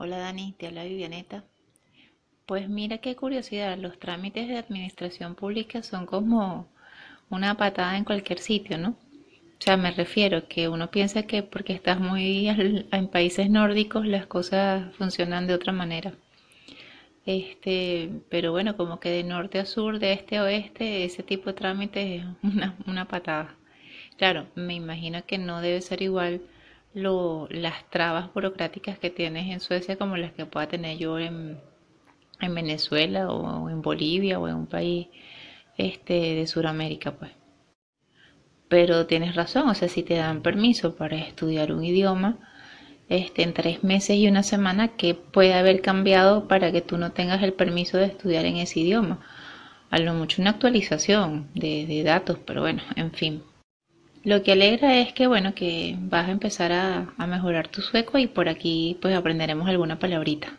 [0.00, 1.42] Hola Dani, te habla Vivianeta.
[2.46, 6.68] Pues mira qué curiosidad, los trámites de administración pública son como
[7.30, 8.90] una patada en cualquier sitio, ¿no?
[8.90, 14.26] O sea, me refiero que uno piensa que porque estás muy en países nórdicos las
[14.26, 16.14] cosas funcionan de otra manera.
[17.26, 21.46] Este, pero bueno, como que de norte a sur, de este a oeste, ese tipo
[21.50, 22.24] de trámite es
[22.86, 23.56] una patada.
[24.16, 26.40] Claro, me imagino que no debe ser igual
[26.94, 31.58] lo, las trabas burocráticas que tienes en Suecia como las que pueda tener yo en,
[32.40, 35.08] en Venezuela o en Bolivia o en un país
[35.76, 37.32] este, de Sudamérica, pues.
[38.68, 42.38] Pero tienes razón, o sea, si te dan permiso para estudiar un idioma,
[43.08, 47.12] este, en tres meses y una semana, ¿qué puede haber cambiado para que tú no
[47.12, 49.20] tengas el permiso de estudiar en ese idioma?
[49.90, 53.42] A lo mucho una actualización de, de datos, pero bueno, en fin.
[54.24, 58.18] Lo que alegra es que, bueno, que vas a empezar a, a mejorar tu sueco
[58.18, 60.58] y por aquí pues aprenderemos alguna palabrita.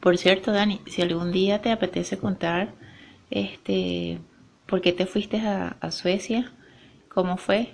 [0.00, 2.74] Por cierto, Dani, si algún día te apetece contar,
[3.30, 4.20] este,
[4.66, 6.52] por qué te fuiste a, Suecia,
[7.08, 7.70] cómo fue,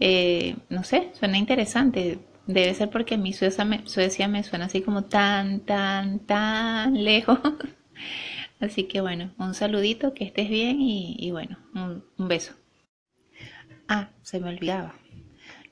[0.00, 2.18] eh, no sé, suena interesante.
[2.46, 7.38] Debe ser porque mí Suecia me, Suecia me suena así como tan, tan, tan lejos.
[8.60, 12.52] Así que bueno, un saludito, que estés bien y, bueno, un beso.
[13.94, 14.94] Ah, se me olvidaba.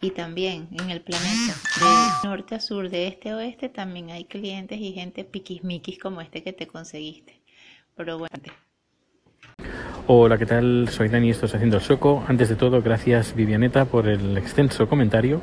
[0.02, 4.26] Y también en el planeta, de norte a sur, de este a oeste, también hay
[4.26, 7.40] clientes y gente piquismiquis como este que te conseguiste.
[7.96, 8.36] Pero bueno.
[10.06, 10.90] Hola, ¿qué tal?
[10.90, 12.22] Soy Dani, esto es Haciendo el Sueco.
[12.28, 15.40] Antes de todo, gracias Vivianeta por el extenso comentario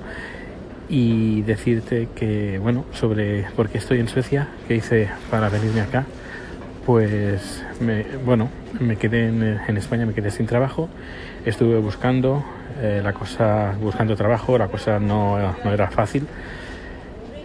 [0.88, 6.06] y decirte que, bueno, sobre por qué estoy en Suecia, qué hice para venirme acá.
[6.88, 8.50] Pues, me, bueno,
[8.80, 10.88] me quedé en, España, me quedé sin trabajo,
[11.46, 12.46] estuve buscando
[12.82, 16.26] eh, la cosa, buscando trabajo, la cosa no, era fácil.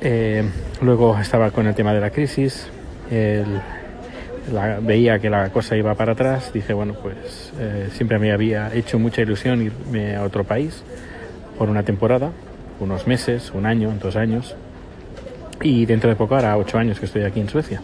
[0.00, 0.44] Eh,
[0.80, 2.68] luego estaba con el tema de la crisis,
[4.82, 9.00] veía que la cosa iba para atrás, dije, bueno, pues eh, siempre me había hecho
[9.00, 10.84] mucha ilusión irme a otro país
[11.58, 12.30] por una temporada,
[12.78, 14.54] unos meses, un año, dos años,
[15.60, 17.82] y dentro de poco hará ocho años que estoy aquí en Suecia.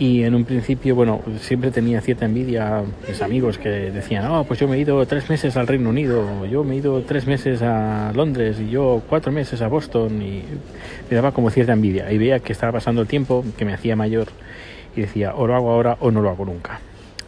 [0.00, 4.58] Y en un principio, bueno, siempre tenía cierta envidia mis amigos que decían, oh, pues
[4.58, 7.60] yo me he ido tres meses al Reino Unido, yo me he ido tres meses
[7.60, 10.42] a Londres y yo cuatro meses a Boston y
[11.10, 12.10] me daba como cierta envidia.
[12.10, 14.28] Y veía que estaba pasando el tiempo, que me hacía mayor
[14.96, 16.80] y decía, o lo hago ahora o no lo hago nunca.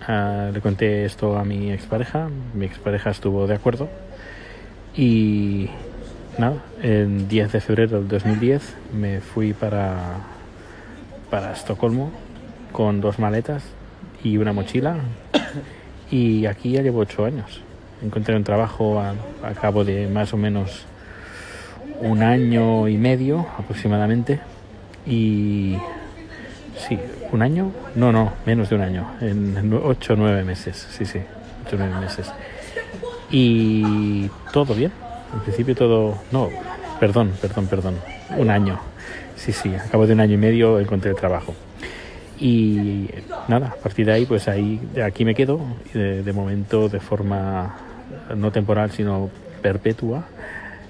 [0.09, 3.91] Uh, le conté esto a mi expareja, mi expareja estuvo de acuerdo
[4.97, 5.69] y
[6.39, 10.21] nada, el 10 de febrero del 2010 me fui para,
[11.29, 12.32] para Estocolmo
[12.73, 13.63] con dos maletas
[14.25, 14.97] y una mochila.
[16.11, 17.63] Y aquí ya llevo ocho años.
[18.03, 19.15] Encontré un trabajo a,
[19.55, 20.85] cabo de más o menos
[22.01, 24.41] un año y medio aproximadamente.
[25.07, 25.79] Y
[26.77, 26.99] sí,
[27.33, 31.21] un año, no, no, menos de un año, en ocho o nueve meses, sí, sí,
[31.67, 32.31] ocho o nueve meses.
[33.31, 34.93] Y todo bien,
[35.33, 36.51] en principio todo, no,
[37.01, 37.95] perdón, perdón, perdón,
[38.37, 38.79] un año,
[39.37, 41.55] sí, sí, a cabo de un año y medio encontré el trabajo.
[42.39, 43.09] Y
[43.49, 45.61] nada, a partir de ahí, pues ahí, aquí me quedo,
[45.93, 47.77] de, momento de forma
[48.35, 50.25] no temporal, sino perpetua,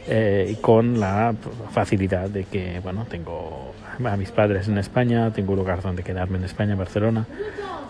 [0.08, 1.34] eh, con la
[1.70, 6.38] facilidad de que, bueno, tengo a mis padres en España, tengo un lugar donde quedarme
[6.38, 7.26] en España, Barcelona.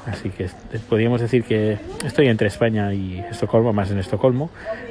[0.07, 0.49] Así que
[0.89, 4.51] podríamos decir que estoy entre España y Estocolmo, más en Estocolmo,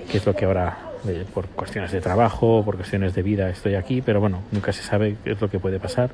[0.09, 0.77] que es lo que ahora,
[1.07, 4.83] eh, por cuestiones de trabajo, por cuestiones de vida, estoy aquí, pero bueno, nunca se
[4.83, 6.11] sabe qué es lo que puede pasar.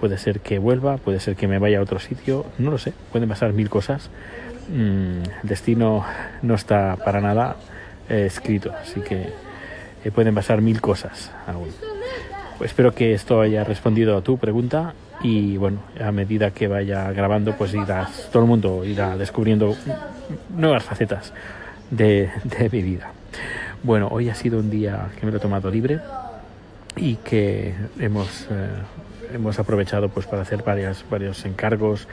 [0.00, 2.94] Puede ser que vuelva, puede ser que me vaya a otro sitio, no lo sé,
[3.12, 4.10] pueden pasar mil cosas.
[4.68, 6.04] Mm, el destino
[6.42, 7.56] no está para nada
[8.08, 9.28] eh, escrito, así que
[10.04, 11.68] eh, pueden pasar mil cosas aún.
[12.56, 17.10] Pues espero que esto haya respondido a tu pregunta y bueno, a medida que vaya
[17.12, 19.76] grabando, pues irás, todo el mundo irá descubriendo
[20.54, 21.32] nuevas facetas
[21.90, 23.12] de, de mi vida.
[23.82, 26.00] Bueno, hoy ha sido un día que me lo he tomado libre
[26.96, 28.68] y que hemos, eh,
[29.34, 32.06] hemos aprovechado pues para hacer varias, varios encargos,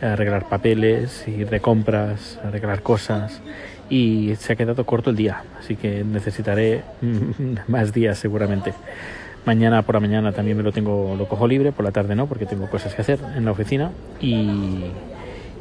[0.00, 3.40] arreglar papeles, ir de compras, arreglar cosas
[3.88, 6.82] y se ha quedado corto el día, así que necesitaré
[7.68, 8.74] más días seguramente.
[9.46, 12.26] Mañana por la mañana también me lo tengo, lo cojo libre, por la tarde no,
[12.26, 14.86] porque tengo cosas que hacer en la oficina y,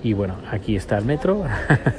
[0.04, 1.44] y bueno, aquí está el metro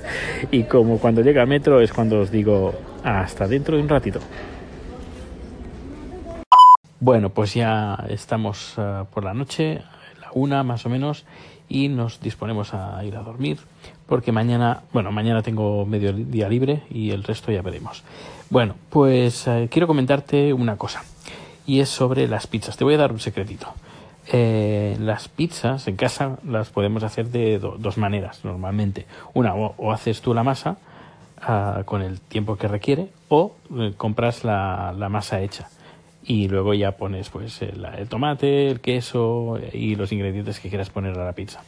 [0.50, 4.20] y como cuando llega el metro es cuando os digo hasta dentro de un ratito.
[7.00, 9.82] Bueno, pues ya estamos uh, por la noche,
[10.20, 11.24] la una más o menos,
[11.68, 13.58] y nos disponemos a ir a dormir,
[14.06, 18.04] porque mañana, bueno, mañana tengo medio día libre y el resto ya veremos.
[18.50, 21.02] Bueno, pues uh, quiero comentarte una cosa
[21.66, 22.76] y es sobre las pizzas.
[22.76, 23.74] Te voy a dar un secretito.
[24.28, 29.06] Eh, las pizzas en casa las podemos hacer de dos maneras normalmente.
[29.34, 30.76] Una, o, haces tú la masa
[31.40, 35.68] ah, con el tiempo que requiere, o eh, compras la, masa hecha
[36.24, 41.18] y luego ya pones pues el, tomate, el queso y los ingredientes que quieras poner
[41.18, 41.62] a la pizza.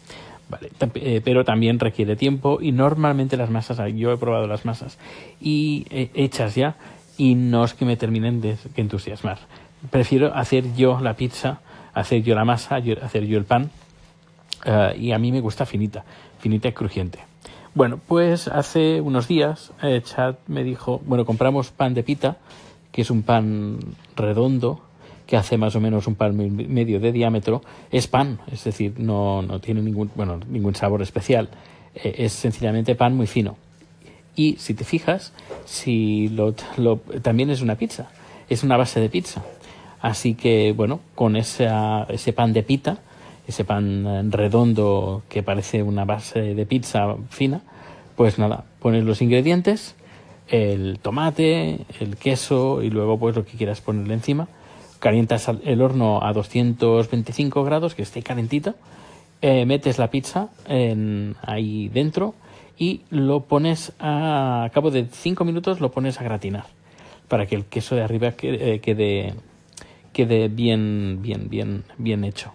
[0.48, 4.98] Vale, eh, pero también requiere tiempo y normalmente las masas, yo he probado las masas
[5.40, 6.76] y hechas ya
[7.16, 9.38] y no es que me terminen de entusiasmar.
[9.90, 11.60] Prefiero hacer yo la pizza
[11.94, 13.70] hacer yo la masa, hacer yo el pan.
[14.64, 16.04] Eh, y a mí me gusta finita,
[16.38, 17.18] finita y crujiente.
[17.74, 22.36] Bueno, pues hace unos días eh, Chad me dijo, bueno, compramos pan de pita,
[22.92, 23.78] que es un pan
[24.14, 24.80] redondo,
[25.26, 27.62] que hace más o menos un pan medio de diámetro.
[27.90, 31.48] Es pan, es decir, no, no tiene ningún, bueno, ningún sabor especial.
[31.94, 33.56] Eh, es sencillamente pan muy fino.
[34.36, 35.32] Y si te fijas,
[35.64, 36.52] si lo,
[37.22, 38.08] también es una pizza,
[38.48, 39.42] es una base de pizza.
[40.04, 41.66] Así que, bueno, con ese
[42.36, 42.98] pan de pita,
[43.48, 47.62] ese pan eh, redondo que parece una base de pizza fina,
[48.14, 49.94] pues nada, pones los ingredientes,
[50.48, 54.46] el tomate, el queso y luego pues lo que quieras ponerle encima.
[54.98, 58.74] Calientas el horno a 225 grados, que esté calentito.
[59.40, 60.50] Eh, metes la pizza
[61.46, 62.34] ahí dentro
[62.76, 66.66] y lo pones a, cabo de 5 minutos lo pones a gratinar
[67.28, 69.32] para que el queso de arriba quede, eh, quede
[70.14, 72.54] quede bien, bien, bien, bien hecho.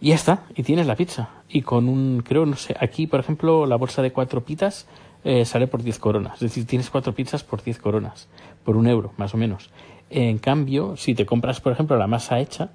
[0.00, 1.28] Y ya está, y tienes la pizza.
[1.48, 4.88] Y con un, creo, no sé, aquí, por ejemplo, la bolsa de cuatro pizzas
[5.22, 6.34] eh, sale por 10 coronas.
[6.34, 8.28] Es decir, tienes cuatro pizzas por 10 coronas,
[8.64, 9.70] por un euro, más o menos.
[10.10, 12.70] En cambio, si te compras, por ejemplo, la masa hecha,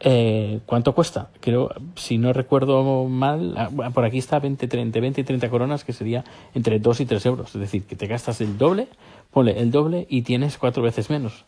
[0.00, 1.30] eh, ¿cuánto cuesta?
[1.40, 5.84] Creo, si no recuerdo mal, ah, por aquí está 20, 30, 20 y 30 coronas,
[5.84, 6.24] que sería
[6.54, 7.54] entre 2 y 3 euros.
[7.54, 8.88] Es decir, que te gastas el doble,
[9.30, 11.44] ponle el doble y tienes cuatro veces menos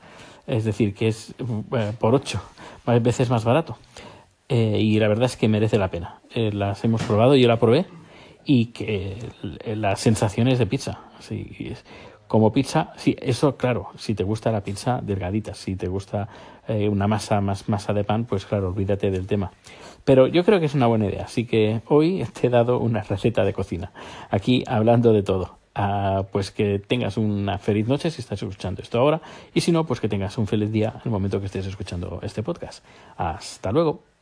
[0.47, 2.41] es decir, que es eh, por ocho
[3.03, 3.79] veces más barato.
[4.49, 6.21] Eh, y la verdad es que merece la pena.
[6.35, 7.87] Eh, las hemos probado, yo la probé
[8.45, 9.17] y que
[9.65, 11.01] las sensaciones de pizza.
[12.29, 16.29] como pizza, sí, eso claro, si te gusta la pizza delgadita, si te gusta
[16.69, 19.51] una masa más masa de pan, pues claro, olvídate del tema.
[20.05, 23.03] Pero yo creo que es una buena idea, así que hoy te he dado una
[23.03, 23.93] receta de cocina,
[24.31, 25.64] aquí hablando de todo
[26.31, 29.21] pues que tengas una feliz noche si estás escuchando esto ahora
[29.53, 32.21] y si no, pues que tengas un feliz día en el momento que estés escuchando
[32.23, 32.85] este podcast.
[33.17, 34.14] Hasta luego.